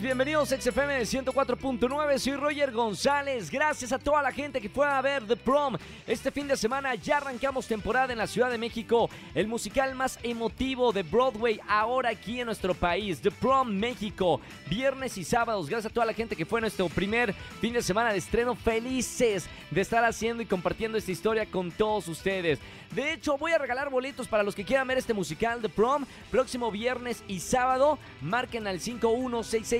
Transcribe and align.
Bienvenidos 0.00 0.50
a 0.50 0.60
XFM 0.60 1.02
104.9, 1.02 2.18
soy 2.18 2.34
Roger 2.34 2.72
González, 2.72 3.48
gracias 3.48 3.92
a 3.92 3.98
toda 3.98 4.22
la 4.22 4.32
gente 4.32 4.60
que 4.60 4.68
fue 4.68 4.86
a 4.86 5.00
ver 5.00 5.24
The 5.24 5.36
Prom. 5.36 5.76
Este 6.06 6.32
fin 6.32 6.48
de 6.48 6.56
semana. 6.56 6.94
Ya 6.96 7.18
arrancamos 7.18 7.66
temporada 7.66 8.12
en 8.12 8.18
la 8.18 8.26
Ciudad 8.26 8.50
de 8.50 8.58
México, 8.58 9.08
el 9.34 9.46
musical 9.46 9.94
más 9.94 10.18
emotivo 10.22 10.92
de 10.92 11.02
Broadway 11.02 11.60
ahora 11.68 12.10
aquí 12.10 12.40
en 12.40 12.46
nuestro 12.46 12.74
país, 12.74 13.20
The 13.20 13.30
Prom 13.30 13.68
México, 13.68 14.40
viernes 14.68 15.16
y 15.16 15.24
sábados, 15.24 15.68
gracias 15.68 15.90
a 15.90 15.94
toda 15.94 16.06
la 16.06 16.12
gente 16.12 16.34
que 16.34 16.46
fue 16.46 16.60
nuestro 16.60 16.88
primer 16.88 17.32
fin 17.60 17.72
de 17.72 17.82
semana 17.82 18.12
de 18.12 18.18
estreno, 18.18 18.56
felices 18.56 19.46
de 19.70 19.80
estar 19.80 20.04
haciendo 20.04 20.42
y 20.42 20.46
compartiendo 20.46 20.98
esta 20.98 21.12
historia 21.12 21.46
con 21.46 21.70
todos 21.70 22.08
ustedes. 22.08 22.58
De 22.94 23.12
hecho, 23.12 23.36
voy 23.36 23.52
a 23.52 23.58
regalar 23.58 23.90
boletos 23.90 24.28
para 24.28 24.44
los 24.44 24.54
que 24.54 24.64
quieran 24.64 24.86
ver 24.86 24.98
este 24.98 25.14
musical 25.14 25.60
The 25.60 25.68
Prom, 25.68 26.04
próximo 26.30 26.70
viernes 26.70 27.24
y 27.26 27.40
sábado, 27.40 27.98
marquen 28.20 28.66
al 28.66 28.80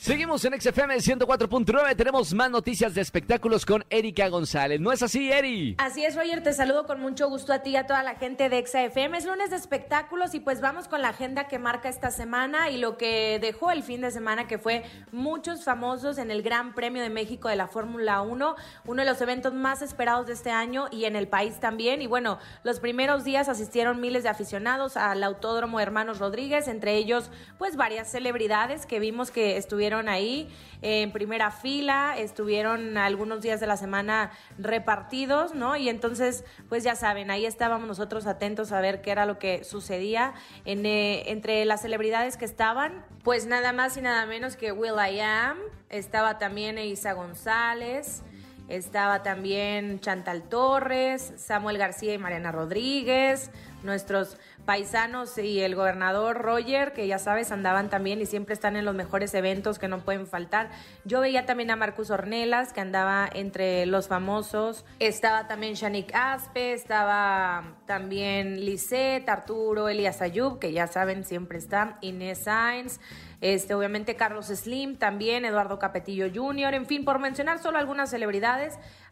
Seguimos 0.05 0.45
en 0.45 0.61
XFM 0.61 0.97
104.9. 0.97 1.95
Tenemos 1.95 2.31
más 2.35 2.51
noticias 2.51 2.93
de 2.93 3.01
espectáculos 3.01 3.65
con 3.65 3.83
Erika 3.89 4.27
González. 4.27 4.79
¿No 4.79 4.91
es 4.91 5.01
así, 5.01 5.31
Eri? 5.31 5.73
Así 5.79 6.05
es, 6.05 6.15
Roger. 6.15 6.43
Te 6.43 6.53
saludo 6.53 6.85
con 6.85 6.99
mucho 6.99 7.27
gusto 7.27 7.51
a 7.51 7.63
ti 7.63 7.71
y 7.71 7.75
a 7.75 7.87
toda 7.87 8.03
la 8.03 8.13
gente 8.13 8.47
de 8.47 8.63
XFM. 8.63 9.17
Es 9.17 9.25
lunes 9.25 9.49
de 9.49 9.55
espectáculos 9.55 10.35
y 10.35 10.41
pues 10.41 10.61
vamos 10.61 10.87
con 10.87 11.01
la 11.01 11.09
agenda 11.09 11.47
que 11.47 11.57
marca 11.57 11.89
esta 11.89 12.11
semana 12.11 12.69
y 12.69 12.77
lo 12.77 12.97
que 12.97 13.39
dejó 13.41 13.71
el 13.71 13.81
fin 13.81 14.01
de 14.01 14.11
semana, 14.11 14.45
que 14.45 14.59
fue 14.59 14.83
muchos 15.11 15.63
famosos 15.63 16.19
en 16.19 16.29
el 16.29 16.43
Gran 16.43 16.75
Premio 16.75 17.01
de 17.01 17.09
México 17.09 17.49
de 17.49 17.55
la 17.55 17.67
Fórmula 17.67 18.21
1, 18.21 18.55
uno 18.85 19.01
de 19.01 19.09
los 19.09 19.19
eventos 19.21 19.55
más 19.55 19.81
esperados 19.81 20.27
de 20.27 20.33
este 20.33 20.51
año 20.51 20.85
y 20.91 21.05
en 21.05 21.15
el 21.15 21.27
país 21.27 21.59
también. 21.59 22.03
Y 22.03 22.05
bueno, 22.05 22.37
los 22.61 22.79
primeros 22.79 23.23
días 23.23 23.49
asistieron 23.49 23.99
miles 23.99 24.21
de 24.21 24.29
aficionados 24.29 24.97
al 24.97 25.23
Autódromo 25.23 25.79
Hermanos 25.79 26.19
Rodríguez, 26.19 26.67
entre 26.67 26.95
ellos 26.95 27.31
pues 27.57 27.75
varias 27.75 28.11
celebridades 28.11 28.85
que 28.85 28.99
vimos 28.99 29.31
que 29.31 29.57
estuvieron 29.57 29.94
ahí 30.07 30.49
en 30.81 31.11
primera 31.11 31.51
fila, 31.51 32.15
estuvieron 32.17 32.97
algunos 32.97 33.41
días 33.41 33.59
de 33.59 33.67
la 33.67 33.77
semana 33.77 34.31
repartidos, 34.57 35.55
¿no? 35.55 35.75
Y 35.75 35.89
entonces, 35.89 36.43
pues 36.69 36.83
ya 36.83 36.95
saben, 36.95 37.31
ahí 37.31 37.45
estábamos 37.45 37.87
nosotros 37.87 38.27
atentos 38.27 38.71
a 38.71 38.81
ver 38.81 39.01
qué 39.01 39.11
era 39.11 39.25
lo 39.25 39.39
que 39.39 39.63
sucedía 39.63 40.33
en, 40.65 40.85
eh, 40.85 41.31
entre 41.31 41.65
las 41.65 41.81
celebridades 41.81 42.37
que 42.37 42.45
estaban, 42.45 43.03
pues 43.23 43.47
nada 43.47 43.73
más 43.73 43.97
y 43.97 44.01
nada 44.01 44.25
menos 44.25 44.55
que 44.55 44.71
Will 44.71 44.93
I 44.93 45.19
Am, 45.21 45.57
estaba 45.89 46.37
también 46.37 46.77
Isa 46.77 47.13
González, 47.13 48.21
estaba 48.67 49.23
también 49.23 49.99
Chantal 49.99 50.43
Torres, 50.43 51.33
Samuel 51.37 51.77
García 51.77 52.13
y 52.13 52.17
Mariana 52.17 52.51
Rodríguez, 52.51 53.51
nuestros 53.83 54.37
paisanos 54.65 55.37
y 55.37 55.61
el 55.61 55.75
gobernador 55.75 56.41
Roger, 56.41 56.93
que 56.93 57.07
ya 57.07 57.19
sabes, 57.19 57.51
andaban 57.51 57.89
también 57.89 58.19
y 58.19 58.25
siempre 58.25 58.53
están 58.53 58.75
en 58.75 58.83
los 58.83 58.95
mejores 58.95 59.33
eventos 59.33 59.79
que 59.79 59.87
no 59.87 59.99
pueden 59.99 60.27
faltar. 60.27 60.71
Yo 61.05 61.21
veía 61.21 61.45
también 61.45 61.69
a 61.71 61.75
Marcus 61.75 62.09
Ornelas, 62.09 62.73
que 62.73 62.81
andaba 62.81 63.29
entre 63.31 63.85
los 63.85 64.07
famosos. 64.07 64.85
Estaba 64.99 65.47
también 65.47 65.75
Shanik 65.75 66.13
Aspe, 66.13 66.73
estaba 66.73 67.75
también 67.85 68.65
Lisette, 68.65 69.29
Arturo, 69.29 69.87
Elias 69.87 70.21
Ayub, 70.21 70.59
que 70.59 70.73
ya 70.73 70.87
saben, 70.87 71.23
siempre 71.23 71.59
está, 71.59 71.97
Inés 72.01 72.39
Sainz. 72.39 72.99
Este, 73.41 73.75
obviamente 73.75 74.15
Carlos 74.15 74.47
Slim, 74.47 74.95
también 74.97 75.45
Eduardo 75.45 75.77
Capetillo 75.77 76.27
Jr., 76.33 76.73
en 76.73 76.87
fin, 76.87 77.05
por 77.05 77.19
mencionar 77.19 77.59
solo 77.59 77.77
algunas 77.77 78.09
celebridades. 78.09 78.54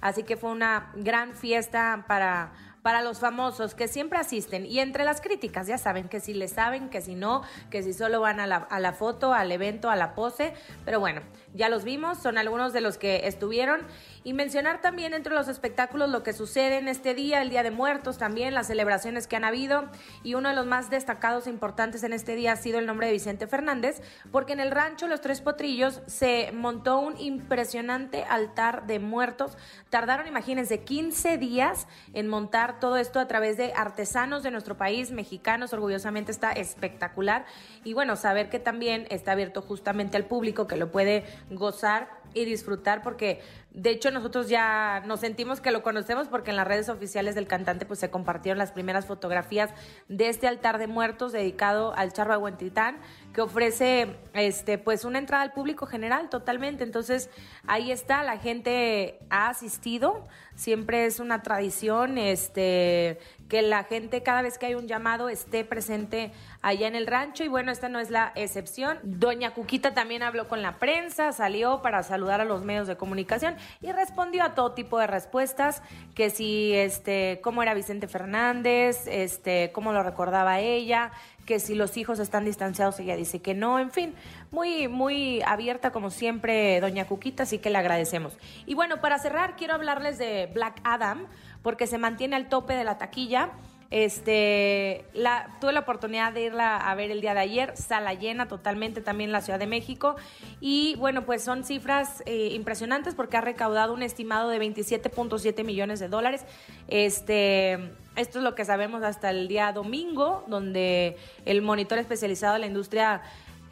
Así 0.01 0.23
que 0.23 0.37
fue 0.37 0.51
una 0.51 0.91
gran 0.95 1.33
fiesta 1.35 2.05
para 2.07 2.51
para 2.83 3.01
los 3.01 3.19
famosos 3.19 3.73
que 3.73 3.87
siempre 3.87 4.19
asisten. 4.19 4.65
Y 4.65 4.79
entre 4.79 5.05
las 5.05 5.21
críticas, 5.21 5.65
ya 5.67 5.77
saben 5.77 6.09
que 6.09 6.19
si 6.19 6.33
le 6.33 6.49
saben, 6.49 6.89
que 6.89 7.01
si 7.01 7.15
no, 7.15 7.41
que 7.71 7.81
si 7.81 7.93
solo 7.93 8.19
van 8.19 8.39
a 8.39 8.45
la, 8.45 8.57
a 8.57 8.79
la 8.79 8.93
foto, 8.93 9.33
al 9.33 9.51
evento, 9.51 9.89
a 9.89 9.95
la 9.95 10.13
pose, 10.13 10.53
pero 10.85 10.99
bueno, 10.99 11.21
ya 11.53 11.69
los 11.69 11.83
vimos, 11.83 12.17
son 12.17 12.37
algunos 12.37 12.73
de 12.73 12.81
los 12.81 12.97
que 12.97 13.27
estuvieron. 13.27 13.81
Y 14.25 14.33
mencionar 14.33 14.79
también 14.81 15.13
entre 15.13 15.33
los 15.33 15.49
espectáculos 15.49 16.09
lo 16.09 16.23
que 16.23 16.31
sucede 16.31 16.77
en 16.77 16.87
este 16.87 17.13
día, 17.13 17.41
el 17.41 17.49
Día 17.49 17.61
de 17.61 17.71
Muertos 17.71 18.17
también, 18.17 18.53
las 18.53 18.67
celebraciones 18.67 19.27
que 19.27 19.35
han 19.35 19.43
habido. 19.43 19.89
Y 20.23 20.35
uno 20.35 20.49
de 20.49 20.55
los 20.55 20.65
más 20.65 20.89
destacados 20.89 21.45
e 21.45 21.49
importantes 21.49 22.03
en 22.03 22.13
este 22.13 22.35
día 22.35 22.53
ha 22.53 22.55
sido 22.55 22.79
el 22.79 22.85
nombre 22.85 23.07
de 23.07 23.13
Vicente 23.13 23.47
Fernández, 23.47 24.01
porque 24.31 24.53
en 24.53 24.61
el 24.61 24.71
rancho 24.71 25.07
Los 25.07 25.21
Tres 25.21 25.41
Potrillos 25.41 26.01
se 26.07 26.51
montó 26.53 26.99
un 26.99 27.17
impresionante 27.19 28.23
altar 28.23 28.87
de 28.87 28.99
muertos, 28.99 29.57
tardaron 29.89 30.27
imagínense 30.27 30.83
15 30.83 31.37
días 31.37 31.87
en 32.13 32.27
montar 32.27 32.79
todo 32.79 32.97
esto 32.97 33.19
a 33.19 33.27
través 33.27 33.57
de 33.57 33.73
artesanos 33.75 34.43
de 34.43 34.51
nuestro 34.51 34.77
país, 34.77 35.11
mexicanos, 35.11 35.73
orgullosamente 35.73 36.31
está 36.31 36.51
espectacular. 36.51 37.45
Y 37.83 37.93
bueno, 37.93 38.15
saber 38.15 38.49
que 38.49 38.59
también 38.59 39.05
está 39.09 39.33
abierto 39.33 39.61
justamente 39.61 40.17
al 40.17 40.25
público 40.25 40.67
que 40.67 40.77
lo 40.77 40.91
puede 40.91 41.25
gozar 41.49 42.23
y 42.33 42.45
disfrutar 42.45 43.01
porque 43.01 43.41
de 43.71 43.89
hecho 43.91 44.11
nosotros 44.11 44.49
ya 44.49 45.03
nos 45.05 45.19
sentimos 45.19 45.61
que 45.61 45.71
lo 45.71 45.83
conocemos 45.83 46.27
porque 46.27 46.51
en 46.51 46.57
las 46.57 46.67
redes 46.67 46.89
oficiales 46.89 47.35
del 47.35 47.47
cantante 47.47 47.85
pues 47.85 47.99
se 47.99 48.09
compartieron 48.09 48.57
las 48.57 48.71
primeras 48.71 49.05
fotografías 49.05 49.69
de 50.07 50.29
este 50.29 50.47
altar 50.47 50.77
de 50.77 50.87
muertos 50.87 51.31
dedicado 51.31 51.93
al 51.95 52.13
charro 52.13 52.33
Aguantitán 52.33 52.97
que 53.33 53.41
ofrece 53.41 54.15
este 54.33 54.77
pues 54.77 55.05
una 55.05 55.19
entrada 55.19 55.43
al 55.43 55.53
público 55.53 55.85
general 55.85 56.29
totalmente. 56.29 56.83
Entonces 56.83 57.29
ahí 57.67 57.91
está 57.91 58.23
la 58.23 58.37
gente 58.37 59.19
ha 59.29 59.49
asistido. 59.49 60.27
Siempre 60.55 61.05
es 61.05 61.19
una 61.19 61.41
tradición 61.41 62.17
este 62.17 63.19
que 63.53 63.61
la 63.61 63.83
gente 63.83 64.23
cada 64.23 64.41
vez 64.41 64.57
que 64.57 64.65
hay 64.65 64.73
un 64.73 64.87
llamado 64.87 65.29
esté 65.29 65.63
presente 65.63 66.31
allá 66.63 66.87
en 66.87 66.95
el 66.95 67.05
rancho 67.05 67.43
y 67.43 67.47
bueno, 67.47 67.71
esta 67.71 67.87
no 67.87 67.99
es 67.99 68.09
la 68.09 68.31
excepción. 68.33 68.97
Doña 69.03 69.53
Cuquita 69.53 69.94
también 69.94 70.23
habló 70.23 70.47
con 70.47 70.63
la 70.63 70.79
prensa, 70.79 71.31
salió 71.33 71.83
para 71.83 72.01
saludar 72.01 72.41
a 72.41 72.45
los 72.45 72.63
medios 72.63 72.88
de 72.88 72.97
comunicación 72.97 73.55
y 73.79 73.91
respondió 73.91 74.44
a 74.44 74.55
todo 74.55 74.71
tipo 74.71 74.97
de 74.97 75.05
respuestas, 75.05 75.83
que 76.15 76.31
si 76.31 76.73
este 76.73 77.41
cómo 77.44 77.61
era 77.61 77.75
Vicente 77.75 78.07
Fernández, 78.07 79.05
este 79.05 79.71
cómo 79.71 79.94
lo 79.94 80.01
recordaba 80.01 80.59
ella, 80.59 81.11
que 81.45 81.59
si 81.59 81.75
los 81.75 81.97
hijos 81.97 82.17
están 82.17 82.45
distanciados, 82.45 82.99
ella 82.99 83.15
dice 83.15 83.39
que 83.39 83.53
no, 83.53 83.79
en 83.79 83.91
fin, 83.91 84.15
muy, 84.49 84.88
muy 84.88 85.41
abierta 85.45 85.91
como 85.91 86.09
siempre, 86.09 86.79
doña 86.79 87.06
Cuquita, 87.06 87.44
así 87.44 87.59
que 87.59 87.69
le 87.69 87.77
agradecemos. 87.77 88.33
Y 88.65 88.75
bueno, 88.75 89.01
para 89.01 89.19
cerrar, 89.19 89.56
quiero 89.56 89.73
hablarles 89.73 90.17
de 90.17 90.49
Black 90.53 90.79
Adam, 90.83 91.27
porque 91.63 91.88
se 91.88 91.98
mantiene 91.98 92.36
al 92.36 92.50
tope 92.50 92.75
de 92.75 92.83
la 92.83 92.98
taquilla. 93.00 93.51
Este, 93.89 95.06
la, 95.13 95.50
tuve 95.62 95.71
la 95.71 95.81
oportunidad 95.81 96.33
de 96.33 96.45
irla 96.45 96.77
a 96.77 96.95
ver 96.95 97.12
el 97.12 97.21
día 97.21 97.36
de 97.36 97.42
ayer, 97.42 97.77
sala 97.77 98.15
llena 98.15 98.48
totalmente 98.48 99.01
también 99.01 99.30
en 99.30 99.33
la 99.33 99.42
Ciudad 99.42 99.60
de 99.60 99.68
México. 99.68 100.15
Y 100.60 100.95
bueno, 100.95 101.25
pues 101.25 101.44
son 101.44 101.63
cifras 101.63 102.24
eh, 102.25 102.50
impresionantes 102.54 103.13
porque 103.13 103.38
ha 103.38 103.42
recaudado 103.42 103.94
un 103.94 104.01
estimado 104.01 104.50
de 104.50 104.60
27.7 104.60 105.63
millones 105.63 106.00
de 106.00 106.07
dólares. 106.07 106.44
Este, 106.88 107.74
esto 108.16 108.39
es 108.39 108.44
lo 108.44 108.56
que 108.56 108.66
sabemos 108.66 109.04
hasta 109.04 109.30
el 109.30 109.48
día 109.48 109.71
domingo, 109.71 110.44
donde 110.48 111.16
el 111.45 111.62
monitor 111.62 112.00
especializado 112.00 112.56
de 112.56 112.62
la 112.62 112.68
industria 112.68 113.21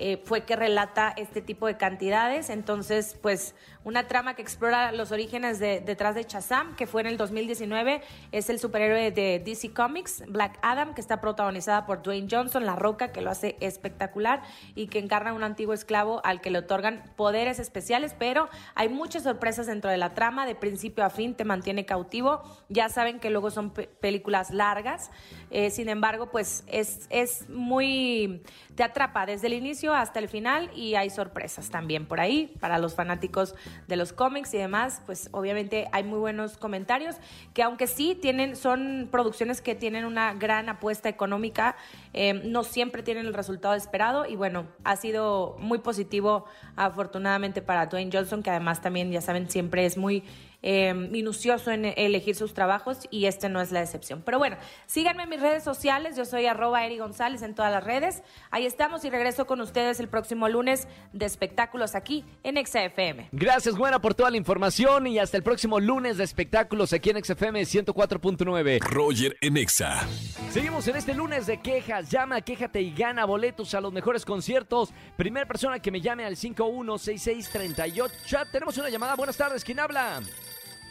eh, 0.03 0.19
fue 0.25 0.45
que 0.45 0.55
relata 0.55 1.13
este 1.15 1.43
tipo 1.43 1.67
de 1.67 1.77
cantidades. 1.77 2.49
Entonces, 2.49 3.15
pues 3.21 3.53
una 3.83 4.07
trama 4.07 4.33
que 4.33 4.41
explora 4.41 4.91
los 4.91 5.11
orígenes 5.11 5.59
de, 5.59 5.79
detrás 5.79 6.15
de 6.15 6.23
Shazam, 6.23 6.75
que 6.75 6.87
fue 6.87 7.01
en 7.01 7.07
el 7.07 7.17
2019, 7.17 8.01
es 8.31 8.49
el 8.49 8.57
superhéroe 8.57 9.11
de 9.11 9.37
DC 9.45 9.73
Comics, 9.73 10.23
Black 10.27 10.57
Adam, 10.63 10.95
que 10.95 11.01
está 11.01 11.21
protagonizada 11.21 11.85
por 11.85 12.01
Dwayne 12.01 12.27
Johnson, 12.29 12.65
La 12.65 12.75
Roca, 12.75 13.11
que 13.11 13.21
lo 13.21 13.29
hace 13.29 13.57
espectacular 13.59 14.41
y 14.73 14.87
que 14.87 14.97
encarna 14.97 15.29
a 15.29 15.33
un 15.33 15.43
antiguo 15.43 15.75
esclavo 15.75 16.19
al 16.23 16.41
que 16.41 16.49
le 16.49 16.57
otorgan 16.57 17.03
poderes 17.15 17.59
especiales, 17.59 18.15
pero 18.17 18.49
hay 18.73 18.89
muchas 18.89 19.21
sorpresas 19.21 19.67
dentro 19.67 19.91
de 19.91 19.97
la 19.97 20.15
trama, 20.15 20.47
de 20.47 20.55
principio 20.55 21.05
a 21.05 21.11
fin 21.11 21.35
te 21.35 21.45
mantiene 21.45 21.85
cautivo. 21.85 22.41
Ya 22.69 22.89
saben 22.89 23.19
que 23.19 23.29
luego 23.29 23.51
son 23.51 23.69
películas 23.69 24.49
largas, 24.49 25.11
eh, 25.51 25.69
sin 25.69 25.89
embargo, 25.89 26.31
pues 26.31 26.63
es, 26.65 27.05
es 27.11 27.47
muy, 27.49 28.41
te 28.73 28.81
atrapa 28.81 29.27
desde 29.27 29.45
el 29.45 29.53
inicio 29.53 29.90
hasta 29.93 30.19
el 30.19 30.27
final 30.27 30.69
y 30.75 30.95
hay 30.95 31.09
sorpresas 31.09 31.69
también 31.69 32.05
por 32.05 32.19
ahí 32.19 32.53
para 32.59 32.77
los 32.77 32.95
fanáticos 32.95 33.55
de 33.87 33.95
los 33.95 34.13
cómics 34.13 34.53
y 34.53 34.57
demás, 34.57 35.01
pues 35.05 35.29
obviamente 35.31 35.87
hay 35.91 36.03
muy 36.03 36.19
buenos 36.19 36.57
comentarios 36.57 37.15
que 37.53 37.63
aunque 37.63 37.87
sí 37.87 38.17
tienen, 38.19 38.55
son 38.55 39.09
producciones 39.11 39.61
que 39.61 39.75
tienen 39.75 40.05
una 40.05 40.33
gran 40.33 40.69
apuesta 40.69 41.09
económica, 41.09 41.75
eh, 42.13 42.33
no 42.33 42.63
siempre 42.63 43.03
tienen 43.03 43.25
el 43.25 43.33
resultado 43.33 43.75
esperado 43.75 44.25
y 44.25 44.35
bueno, 44.35 44.67
ha 44.83 44.95
sido 44.95 45.55
muy 45.59 45.79
positivo 45.79 46.45
afortunadamente 46.75 47.61
para 47.61 47.85
Dwayne 47.85 48.11
Johnson, 48.11 48.43
que 48.43 48.49
además 48.49 48.81
también, 48.81 49.11
ya 49.11 49.21
saben, 49.21 49.49
siempre 49.49 49.85
es 49.85 49.97
muy 49.97 50.23
eh, 50.63 50.93
minucioso 50.93 51.71
en 51.71 51.85
elegir 51.85 52.35
sus 52.35 52.53
trabajos 52.53 53.07
y 53.09 53.25
este 53.25 53.49
no 53.49 53.61
es 53.61 53.71
la 53.71 53.81
excepción. 53.81 54.21
Pero 54.23 54.37
bueno, 54.37 54.57
síganme 54.85 55.23
en 55.23 55.29
mis 55.29 55.41
redes 55.41 55.63
sociales, 55.63 56.15
yo 56.15 56.25
soy 56.25 56.45
arroba 56.45 56.85
Eri 56.85 56.97
González 56.97 57.41
en 57.41 57.55
todas 57.55 57.71
las 57.71 57.83
redes. 57.83 58.23
Ahí 58.51 58.65
estamos 58.65 59.03
y 59.05 59.09
regreso 59.09 59.47
con 59.47 59.61
ustedes 59.61 59.99
el 59.99 60.07
próximo 60.07 60.49
lunes 60.49 60.87
de 61.13 61.25
espectáculos 61.25 61.95
aquí 61.95 62.25
en 62.43 62.63
XFM. 62.63 63.29
Gracias, 63.31 63.75
Buena, 63.75 63.99
por 63.99 64.13
toda 64.13 64.29
la 64.29 64.37
información 64.37 65.07
y 65.07 65.19
hasta 65.19 65.37
el 65.37 65.43
próximo 65.43 65.79
lunes 65.79 66.17
de 66.17 66.23
espectáculos 66.23 66.93
aquí 66.93 67.09
en 67.09 67.23
XFM 67.23 67.61
104.9. 67.61 68.79
Roger 68.81 69.37
en 69.41 69.57
Exa. 69.57 70.07
Seguimos 70.51 70.87
en 70.87 70.95
este 70.95 71.13
lunes 71.13 71.47
de 71.47 71.61
quejas. 71.61 72.09
Llama, 72.09 72.41
quéjate 72.41 72.81
y 72.81 72.93
gana 72.93 73.25
boletos 73.25 73.73
a 73.73 73.81
los 73.81 73.93
mejores 73.93 74.25
conciertos. 74.25 74.89
Primera 75.17 75.47
persona 75.47 75.79
que 75.79 75.91
me 75.91 76.01
llame 76.01 76.25
al 76.25 76.35
516638. 76.35 78.37
Tenemos 78.51 78.77
una 78.77 78.89
llamada. 78.89 79.15
Buenas 79.15 79.37
tardes, 79.37 79.63
¿quién 79.63 79.79
habla? 79.79 80.21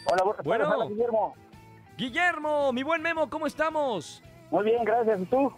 Hola, 0.05 0.23
buenas 0.23 0.45
Bueno. 0.45 0.69
hola, 0.69 0.85
Guillermo. 0.87 1.33
Guillermo, 1.97 2.73
mi 2.73 2.83
buen 2.83 3.01
Memo, 3.01 3.29
¿cómo 3.29 3.45
estamos? 3.47 4.23
Muy 4.49 4.65
bien, 4.65 4.83
gracias. 4.83 5.21
¿Y 5.21 5.25
tú? 5.25 5.51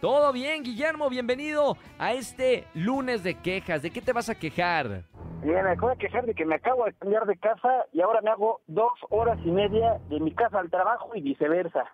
Todo 0.00 0.32
bien, 0.32 0.62
Guillermo, 0.64 1.08
bienvenido 1.10 1.76
a 1.98 2.12
este 2.12 2.66
lunes 2.74 3.22
de 3.22 3.34
quejas. 3.34 3.82
¿De 3.82 3.90
qué 3.90 4.00
te 4.00 4.12
vas 4.12 4.28
a 4.28 4.34
quejar? 4.34 5.04
Bien, 5.42 5.64
me 5.64 5.70
acabo 5.70 5.90
de 5.90 5.96
quejar 5.96 6.24
de 6.26 6.34
que 6.34 6.44
me 6.44 6.56
acabo 6.56 6.84
de 6.84 6.92
cambiar 6.94 7.26
de 7.26 7.36
casa 7.36 7.86
y 7.92 8.00
ahora 8.00 8.20
me 8.20 8.30
hago 8.30 8.60
dos 8.66 8.92
horas 9.10 9.38
y 9.44 9.50
media 9.50 9.98
de 10.08 10.20
mi 10.20 10.32
casa 10.32 10.58
al 10.58 10.70
trabajo 10.70 11.10
y 11.14 11.20
viceversa. 11.20 11.84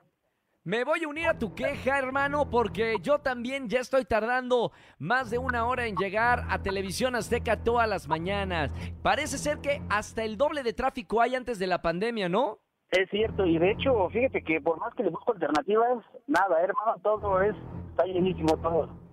Me 0.64 0.84
voy 0.84 1.04
a 1.04 1.08
unir 1.08 1.28
a 1.28 1.38
tu 1.38 1.54
queja, 1.54 1.98
hermano, 1.98 2.50
porque 2.50 2.96
yo 3.00 3.20
también 3.20 3.68
ya 3.68 3.80
estoy 3.80 4.04
tardando 4.04 4.72
más 4.98 5.30
de 5.30 5.38
una 5.38 5.66
hora 5.66 5.86
en 5.86 5.96
llegar 5.96 6.44
a 6.50 6.60
Televisión 6.60 7.14
Azteca 7.14 7.62
todas 7.62 7.88
las 7.88 8.08
mañanas. 8.08 8.70
Parece 9.02 9.38
ser 9.38 9.58
que 9.58 9.80
hasta 9.88 10.24
el 10.24 10.36
doble 10.36 10.62
de 10.62 10.72
tráfico 10.74 11.22
hay 11.22 11.36
antes 11.36 11.58
de 11.58 11.68
la 11.68 11.80
pandemia, 11.80 12.28
¿no? 12.28 12.58
Es 12.90 13.08
cierto, 13.10 13.46
y 13.46 13.58
de 13.58 13.70
hecho, 13.70 14.08
fíjate 14.10 14.42
que 14.42 14.60
por 14.60 14.78
más 14.78 14.94
que 14.94 15.04
le 15.04 15.10
busco 15.10 15.32
alternativas, 15.32 16.04
nada, 16.26 16.60
hermano, 16.60 16.96
todo 17.02 17.40
es, 17.40 17.54
está 17.90 18.04
llenísimo 18.04 18.56
todo. 18.58 19.07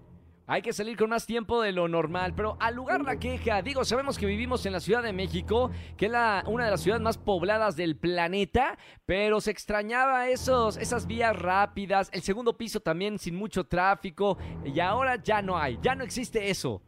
Hay 0.48 0.62
que 0.62 0.74
salir 0.74 0.96
con 0.96 1.10
más 1.10 1.26
tiempo 1.26 1.60
de 1.62 1.72
lo 1.72 1.88
normal, 1.88 2.34
pero 2.36 2.56
al 2.60 2.76
lugar 2.76 3.02
la 3.02 3.18
queja, 3.18 3.64
digo, 3.64 3.84
sabemos 3.84 4.20
que 4.20 4.28
vivimos 4.28 4.64
en 4.68 4.74
la 4.74 4.80
Ciudad 4.80 5.02
de 5.02 5.12
México, 5.12 5.72
que 5.98 6.06
es 6.06 6.12
la, 6.12 6.44
una 6.46 6.66
de 6.66 6.72
las 6.72 6.82
ciudades 6.82 7.02
más 7.02 7.18
pobladas 7.18 7.76
del 7.76 7.96
planeta, 7.98 8.78
pero 9.08 9.42
se 9.42 9.50
extrañaba 9.50 10.28
esos, 10.30 10.78
esas 10.78 11.08
vías 11.08 11.36
rápidas, 11.36 12.12
el 12.14 12.22
segundo 12.22 12.56
piso 12.58 12.80
también 12.80 13.18
sin 13.18 13.36
mucho 13.36 13.64
tráfico, 13.64 14.38
y 14.64 14.80
ahora 14.80 15.16
ya 15.16 15.42
no 15.42 15.58
hay, 15.58 15.80
ya 15.82 15.96
no 15.96 16.04
existe 16.04 16.48
eso. 16.52 16.80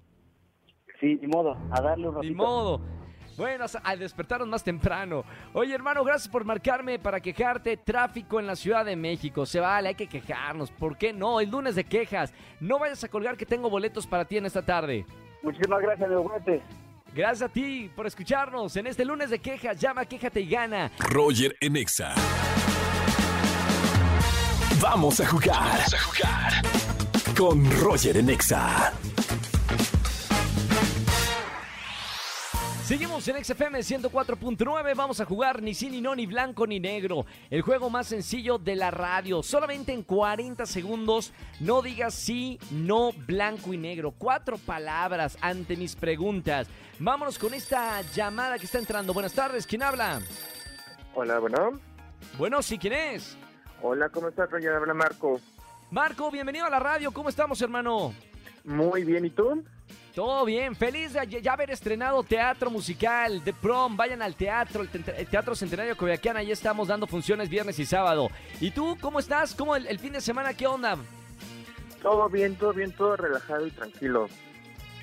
Sí, 1.00 1.15
ni 1.19 1.27
modo, 1.27 1.57
a 1.71 1.81
darle 1.81 2.09
un 2.09 2.15
Ni 2.15 2.21
ratito. 2.21 2.36
modo. 2.36 2.81
Bueno, 3.38 3.66
al 3.84 4.00
despertaron 4.00 4.50
más 4.50 4.63
temprano. 4.63 5.24
Oye, 5.54 5.74
hermano, 5.74 6.04
gracias 6.04 6.28
por 6.28 6.44
marcarme 6.44 6.98
para 6.98 7.19
quejarte. 7.19 7.78
Tráfico 7.78 8.39
en 8.39 8.48
la 8.48 8.56
Ciudad 8.56 8.84
de 8.84 8.95
México. 8.95 9.45
Se 9.45 9.60
vale, 9.60 9.89
hay 9.89 9.95
que 9.95 10.07
quejarnos. 10.07 10.72
¿Por 10.72 10.98
qué 10.98 11.13
no? 11.13 11.39
El 11.39 11.51
lunes 11.51 11.75
de 11.75 11.84
quejas. 11.84 12.34
No 12.60 12.80
vayas 12.80 13.04
a 13.04 13.10
colgar 13.10 13.38
que 13.38 13.45
tengo 13.45 13.69
boletos 13.69 14.07
para 14.07 14.25
ti 14.25 14.38
en 14.38 14.48
esta 14.48 14.63
tarde. 14.63 15.06
Muchísimas 15.44 15.81
gracias, 15.81 16.07
amigo. 16.07 16.31
Gracias 17.13 17.50
a 17.50 17.54
ti 17.54 17.92
por 17.95 18.07
escucharnos 18.07 18.75
en 18.75 18.88
este 18.88 19.06
lunes 19.06 19.30
de 19.30 19.40
quejas. 19.40 19.80
Llama, 19.80 20.06
quéjate 20.06 20.42
y 20.42 20.50
gana. 20.50 20.92
Roger 21.00 21.56
en 21.62 21.78
Exa. 21.78 22.13
Vamos 24.81 25.19
a 25.19 25.28
jugar. 25.28 25.57
Vamos 25.57 25.94
a 25.94 26.00
jugar. 26.00 26.54
Con 27.36 27.81
Roger 27.81 28.18
en 28.18 28.30
Seguimos 32.88 33.28
en 33.28 33.44
XFM 33.44 33.80
104.9. 33.80 34.95
Vamos 34.95 35.19
a 35.19 35.25
jugar 35.25 35.62
ni 35.62 35.74
sí, 35.74 35.89
ni 35.89 36.00
no, 36.00 36.16
ni 36.16 36.25
blanco, 36.25 36.66
ni 36.66 36.80
negro. 36.80 37.25
El 37.50 37.62
juego 37.62 37.89
más 37.89 38.07
sencillo 38.07 38.57
de 38.60 38.78
la 38.78 38.92
radio. 38.92 39.44
Solamente 39.44 39.92
en 39.92 40.04
40 40.04 40.66
segundos. 40.66 41.34
No 41.60 41.81
digas 41.81 42.13
sí, 42.13 42.57
no, 42.72 43.12
blanco 43.12 43.74
y 43.74 43.78
negro. 43.78 44.13
Cuatro 44.18 44.57
palabras 44.57 45.38
ante 45.42 45.75
mis 45.75 45.98
preguntas. 45.98 46.69
Vámonos 46.98 47.38
con 47.38 47.54
esta 47.54 48.04
llamada 48.13 48.57
que 48.57 48.68
está 48.68 48.80
entrando. 48.80 49.13
Buenas 49.13 49.33
tardes, 49.33 49.68
¿quién 49.68 49.83
habla? 49.83 50.22
Hola, 51.13 51.40
bueno. 51.40 51.81
Bueno, 52.38 52.62
sí, 52.62 52.78
¿quién 52.78 52.94
es? 52.94 53.38
Hola, 53.81 54.07
¿cómo 54.07 54.30
estás, 54.30 54.50
Roger? 54.50 54.72
Habla 54.72 54.94
Marco. 54.94 55.42
Marco, 55.92 56.31
bienvenido 56.31 56.66
a 56.66 56.69
la 56.69 56.80
radio. 56.80 57.12
¿Cómo 57.12 57.28
estamos, 57.28 57.62
hermano? 57.62 58.13
Muy 58.63 59.04
bien, 59.04 59.25
¿y 59.25 59.30
tú? 59.30 59.62
Todo 60.18 60.46
bien, 60.46 60.75
feliz 60.75 61.14
de 61.14 61.44
ya 61.44 61.54
haber 61.54 61.69
estrenado 61.69 62.24
teatro 62.24 62.72
musical 62.72 63.44
de 63.44 63.54
prom. 63.54 63.96
Vayan 63.96 64.24
al 64.24 64.34
teatro, 64.34 64.81
el, 64.81 64.90
te- 64.90 65.16
el 65.16 65.28
Teatro 65.28 65.56
Centenario 65.56 65.96
Coyoacán. 65.96 66.36
Ahí 66.38 66.52
estamos 66.52 66.88
dando 66.88 67.06
funciones 67.06 67.50
viernes 67.50 67.78
y 67.78 67.86
sábado. 67.86 68.31
¿Y 68.60 68.72
tú 68.72 68.98
cómo 69.00 69.19
estás? 69.19 69.54
¿Cómo 69.54 69.75
el, 69.75 69.86
el 69.86 70.00
fin 70.00 70.14
de 70.14 70.19
semana? 70.19 70.56
¿Qué 70.56 70.66
onda? 70.66 70.98
Todo 72.02 72.28
bien, 72.30 72.56
todo 72.56 72.74
bien, 72.74 72.92
todo 72.94 73.16
relajado 73.16 73.68
y 73.68 73.69
tranquilo. 73.69 74.28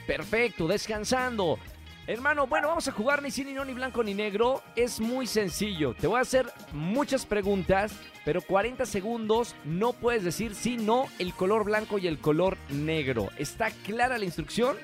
Perfecto, 0.04 0.66
descansando. 0.66 1.60
Hermano, 2.08 2.48
bueno, 2.48 2.66
vamos 2.66 2.88
a 2.88 2.90
jugar 2.90 3.22
ni 3.22 3.30
sí, 3.30 3.44
ni 3.44 3.52
no, 3.52 3.64
ni 3.64 3.72
blanco, 3.72 4.02
ni 4.02 4.14
negro. 4.14 4.62
Es 4.74 4.98
muy 4.98 5.28
sencillo. 5.28 5.94
Te 5.94 6.08
voy 6.08 6.18
a 6.18 6.22
hacer 6.22 6.46
muchas 6.72 7.24
preguntas, 7.24 7.92
pero 8.24 8.42
40 8.42 8.84
segundos 8.84 9.54
no 9.64 9.92
puedes 9.92 10.24
decir 10.24 10.56
sí, 10.56 10.76
no, 10.76 11.06
el 11.20 11.34
color 11.34 11.62
blanco 11.62 11.98
y 11.98 12.08
el 12.08 12.18
color 12.18 12.56
negro. 12.68 13.28
¿Está 13.38 13.70
clara 13.70 14.18
la 14.18 14.24
instrucción? 14.24 14.76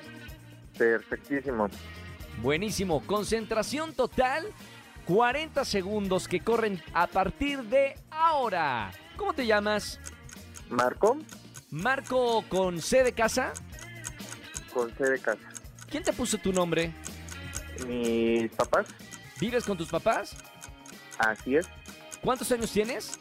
Perfectísimo. 0.85 1.67
Buenísimo. 2.41 3.05
Concentración 3.05 3.93
total. 3.93 4.47
40 5.05 5.63
segundos 5.63 6.27
que 6.27 6.39
corren 6.39 6.81
a 6.93 7.05
partir 7.05 7.61
de 7.65 7.93
ahora. 8.09 8.91
¿Cómo 9.15 9.31
te 9.33 9.45
llamas? 9.45 9.99
Marco, 10.71 11.17
Marco 11.69 12.43
con 12.49 12.81
C 12.81 13.03
de 13.03 13.11
casa. 13.13 13.53
con 14.73 14.91
C 14.95 15.03
de 15.07 15.19
casa. 15.19 15.39
¿Quién 15.87 16.01
te 16.01 16.13
puso 16.13 16.39
tu 16.39 16.51
nombre? 16.51 16.91
Mis 17.87 18.49
papás, 18.53 18.87
¿Vives 19.39 19.63
con 19.65 19.77
tus 19.77 19.89
papás? 19.89 20.35
así 21.19 21.57
es, 21.57 21.67
¿Cuántos 22.23 22.51
años 22.51 22.71
tienes? 22.71 23.19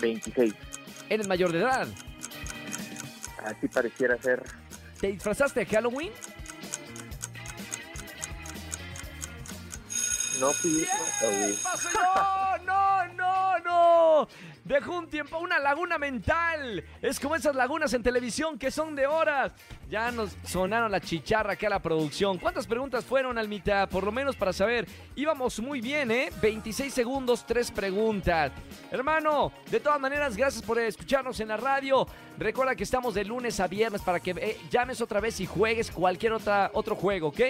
26. 0.00 0.52
¿Eres 1.08 1.26
mayor 1.28 1.52
de 1.52 1.60
edad? 1.60 1.88
Así 3.46 3.68
pareciera 3.68 4.16
ser. 4.18 4.42
¿Te 5.00 5.08
disfrazaste 5.08 5.60
de 5.60 5.66
Halloween? 5.66 6.10
No. 10.42 10.50
No, 12.02 12.58
no, 12.66 13.14
no, 13.14 13.58
no. 13.60 14.28
Dejó 14.64 14.98
un 14.98 15.06
tiempo, 15.06 15.38
una 15.38 15.60
laguna 15.60 15.98
mental. 15.98 16.82
Es 17.00 17.20
como 17.20 17.36
esas 17.36 17.54
lagunas 17.54 17.94
en 17.94 18.02
televisión 18.02 18.58
que 18.58 18.72
son 18.72 18.96
de 18.96 19.06
horas. 19.06 19.52
Ya 19.88 20.10
nos 20.10 20.36
sonaron 20.44 20.90
la 20.90 21.00
chicharra 21.00 21.52
acá 21.52 21.68
a 21.68 21.70
la 21.70 21.78
producción. 21.80 22.38
¿Cuántas 22.38 22.66
preguntas 22.66 23.04
fueron, 23.04 23.38
Almita? 23.38 23.86
Por 23.86 24.02
lo 24.02 24.10
menos 24.10 24.34
para 24.34 24.52
saber. 24.52 24.88
Íbamos 25.14 25.60
muy 25.60 25.80
bien, 25.80 26.10
¿eh? 26.10 26.32
26 26.42 26.92
segundos, 26.92 27.46
tres 27.46 27.70
preguntas. 27.70 28.50
Hermano, 28.90 29.52
de 29.70 29.78
todas 29.78 30.00
maneras, 30.00 30.36
gracias 30.36 30.64
por 30.64 30.76
escucharnos 30.80 31.38
en 31.38 31.48
la 31.48 31.56
radio. 31.56 32.04
Recuerda 32.36 32.74
que 32.74 32.82
estamos 32.82 33.14
de 33.14 33.24
lunes 33.24 33.60
a 33.60 33.68
viernes 33.68 34.02
para 34.02 34.18
que 34.18 34.32
eh, 34.32 34.58
llames 34.72 35.00
otra 35.00 35.20
vez 35.20 35.38
y 35.38 35.46
juegues 35.46 35.92
cualquier 35.92 36.32
otra, 36.32 36.72
otro 36.74 36.96
juego, 36.96 37.28
¿ok? 37.28 37.40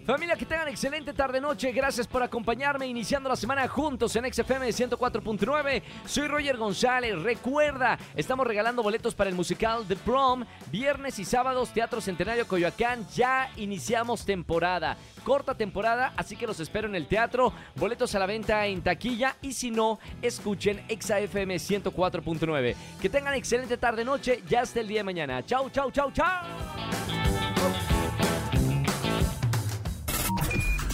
Familia, 0.04 0.36
que 0.36 0.44
tengan 0.44 0.68
excelente 0.68 1.14
tarde-noche. 1.14 1.72
Gracias 1.72 2.06
por 2.06 2.22
acompañarme 2.22 2.86
iniciando 2.86 3.30
la 3.30 3.36
semana 3.36 3.66
juntos 3.66 4.14
en 4.16 4.30
XFM 4.30 4.68
104.9. 4.68 5.82
Soy 6.04 6.28
Roger 6.28 6.58
González. 6.58 7.22
Recuerda, 7.22 7.98
estamos 8.14 8.46
regalando 8.46 8.82
boletos 8.82 9.14
para 9.14 9.30
el 9.30 9.36
musical 9.36 9.86
The 9.88 9.96
Prom. 9.96 10.44
Viernes 10.70 11.18
y 11.18 11.24
sábados, 11.24 11.70
Teatro 11.72 12.02
Centenario 12.02 12.46
Coyoacán. 12.46 13.06
Ya 13.14 13.50
iniciamos 13.56 14.26
temporada. 14.26 14.98
Corta 15.24 15.54
temporada, 15.54 16.12
así 16.18 16.36
que 16.36 16.46
los 16.46 16.60
espero 16.60 16.86
en 16.86 16.96
el 16.96 17.06
teatro. 17.06 17.54
Boletos 17.74 18.14
a 18.14 18.18
la 18.18 18.26
venta 18.26 18.66
en 18.66 18.82
taquilla. 18.82 19.36
Y 19.40 19.54
si 19.54 19.70
no, 19.70 19.98
escuchen 20.20 20.84
XFM 20.86 21.56
104.9. 21.56 22.74
Que 23.00 23.08
tengan 23.08 23.32
excelente 23.32 23.78
tarde-noche. 23.78 24.42
Ya 24.50 24.60
hasta 24.60 24.80
el 24.80 24.88
día 24.88 24.98
de 24.98 25.04
mañana. 25.04 25.42
Chau, 25.46 25.70
chau, 25.70 25.90
chau, 25.90 26.12
chau. 26.12 26.63